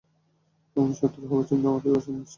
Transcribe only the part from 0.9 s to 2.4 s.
শত্রু হওয়ার চিন্তা মাথায়ও আনিস না।